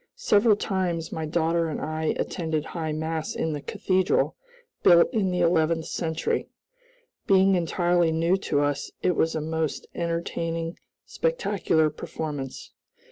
Several 0.15 0.55
times 0.55 1.11
my 1.11 1.27
daughter 1.27 1.69
and 1.69 1.79
I 1.79 2.15
attended 2.17 2.65
High 2.65 2.91
Mass 2.91 3.35
in 3.35 3.53
the 3.53 3.61
cathedral, 3.61 4.35
built 4.81 5.13
in 5.13 5.29
the 5.29 5.41
eleventh 5.41 5.85
century. 5.85 6.49
Being 7.27 7.53
entirely 7.53 8.11
new 8.11 8.35
to 8.37 8.61
us 8.61 8.89
it 9.03 9.15
was 9.15 9.35
a 9.35 9.41
most 9.41 9.85
entertaining 9.93 10.79
spectacular 11.05 11.91
performance. 11.91 12.71